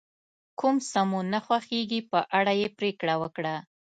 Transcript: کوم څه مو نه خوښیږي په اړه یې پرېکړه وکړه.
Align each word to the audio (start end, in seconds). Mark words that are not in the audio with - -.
کوم 0.59 0.75
څه 0.89 0.99
مو 1.09 1.19
نه 1.33 1.39
خوښیږي 1.45 2.01
په 2.11 2.19
اړه 2.37 2.53
یې 2.61 2.67
پرېکړه 2.77 3.13
وکړه. 3.21 3.55